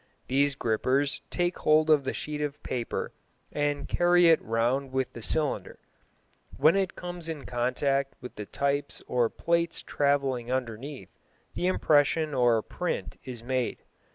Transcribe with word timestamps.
These 0.27 0.55
grippers 0.55 1.21
take 1.29 1.59
hold 1.59 1.91
of 1.91 2.05
the 2.05 2.11
sheet 2.15 2.41
of 2.41 2.63
paper 2.63 3.11
and 3.51 3.87
carry 3.87 4.29
it 4.29 4.41
round 4.41 4.91
with 4.91 5.13
the 5.13 5.21
cylinder. 5.21 5.77
When 6.57 6.75
it 6.75 6.95
comes 6.95 7.29
in 7.29 7.45
contact 7.45 8.15
with 8.19 8.33
the 8.33 8.47
types 8.47 9.03
or 9.07 9.29
plates 9.29 9.83
travelling 9.83 10.51
underneath, 10.51 11.09
the 11.53 11.67
impression 11.67 12.33
or 12.33 12.63
print 12.63 13.17
is 13.25 13.43
made. 13.43 13.83